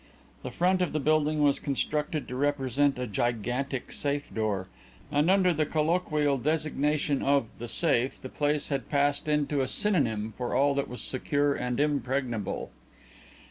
The 0.41 0.49
front 0.49 0.81
of 0.81 0.93
the 0.93 0.99
building 0.99 1.43
was 1.43 1.59
constructed 1.59 2.27
to 2.27 2.35
represent 2.35 2.97
a 2.97 3.05
gigantic 3.05 3.91
safe 3.91 4.33
door, 4.33 4.67
and 5.11 5.29
under 5.29 5.53
the 5.53 5.63
colloquial 5.67 6.39
designation 6.39 7.21
of 7.21 7.45
"The 7.59 7.67
Safe" 7.67 8.19
the 8.19 8.27
place 8.27 8.69
had 8.69 8.89
passed 8.89 9.27
into 9.27 9.61
a 9.61 9.67
synonym 9.67 10.31
for 10.35 10.55
all 10.55 10.73
that 10.73 10.87
was 10.87 11.03
secure 11.03 11.53
and 11.53 11.79
impregnable. 11.79 12.71